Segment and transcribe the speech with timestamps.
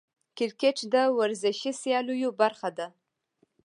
[0.37, 2.87] کرکټ د ورزشي سیالیو برخه ده.